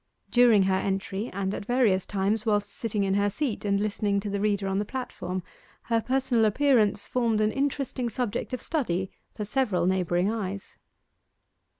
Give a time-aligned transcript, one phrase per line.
[0.31, 4.31] During her entry, and at various times whilst sitting in her seat and listening to
[4.31, 5.43] the reader on the platform,
[5.83, 10.79] her personal appearance formed an interesting subject of study for several neighbouring eyes.